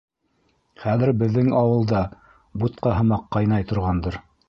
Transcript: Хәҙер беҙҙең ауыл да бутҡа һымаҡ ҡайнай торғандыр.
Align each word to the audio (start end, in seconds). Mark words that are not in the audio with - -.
Хәҙер 0.83 1.11
беҙҙең 1.19 1.53
ауыл 1.61 1.87
да 1.93 2.03
бутҡа 2.65 2.99
һымаҡ 3.01 3.33
ҡайнай 3.37 3.73
торғандыр. 3.75 4.23